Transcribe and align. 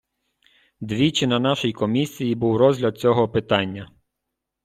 Двічі 0.81 1.27
на 1.27 1.39
нашій 1.39 1.73
комісії 1.73 2.35
був 2.35 2.57
розгляд 2.57 2.97
цього 2.99 3.29
питання. 3.29 3.89